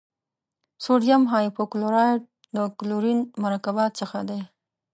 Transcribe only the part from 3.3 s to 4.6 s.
مرکباتو څخه دی.